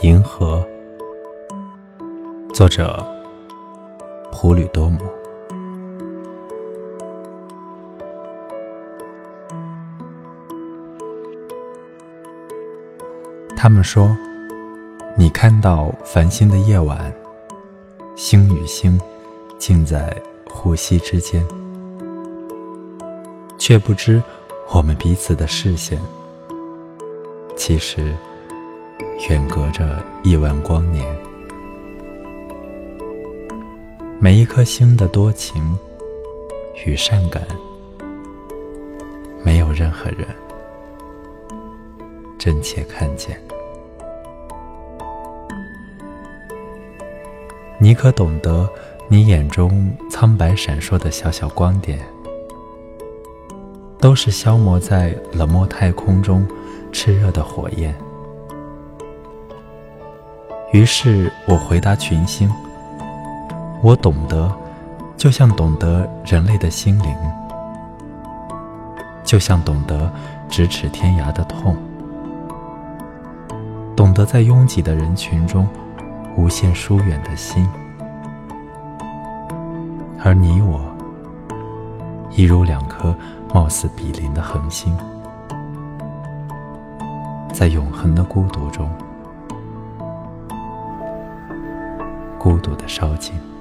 [0.00, 0.66] 银河，
[2.54, 3.04] 作者
[4.32, 4.98] 普吕多姆。
[13.54, 14.16] 他们说，
[15.16, 17.14] 你看到繁星的夜晚，
[18.16, 18.98] 星与星
[19.58, 20.16] 竟在
[20.50, 21.46] 呼吸之间，
[23.58, 24.20] 却不知
[24.72, 26.00] 我们彼此的视线，
[27.56, 28.16] 其实。
[29.28, 31.04] 远隔着亿万光年，
[34.18, 35.78] 每一颗星的多情
[36.84, 37.42] 与善感，
[39.44, 40.26] 没有任何人
[42.38, 43.40] 真切看见。
[47.78, 48.68] 你可懂得，
[49.08, 51.98] 你眼中苍白闪烁的小小光点，
[53.98, 56.46] 都是消磨在冷漠太空中
[56.92, 57.94] 炽热的火焰。
[60.72, 62.50] 于是我回答群星
[63.84, 64.50] ：“我懂得，
[65.18, 67.14] 就像懂得人类的心灵，
[69.22, 70.10] 就像懂得
[70.48, 71.76] 咫尺天涯的痛，
[73.94, 75.68] 懂得在拥挤的人群中
[76.38, 77.68] 无限疏远的心。
[80.24, 80.80] 而你我，
[82.30, 83.14] 一如两颗
[83.52, 84.96] 貌似比邻的恒星，
[87.52, 88.90] 在永恒的孤独中。”
[92.42, 93.51] 孤独的烧尽。